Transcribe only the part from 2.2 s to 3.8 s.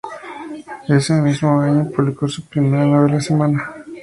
su primera novela: "Semana".